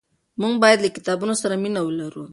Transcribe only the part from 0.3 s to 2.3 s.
موږ باید له کتابونو سره مینه ولرو.